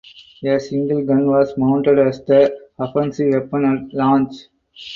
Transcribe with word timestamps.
A 0.45 0.59
single 0.59 1.05
gun 1.05 1.27
was 1.27 1.55
mounted 1.59 1.99
as 1.99 2.23
the 2.25 2.51
offensive 2.79 3.31
weapon 3.35 3.65
at 3.65 3.93
launch. 3.95 4.33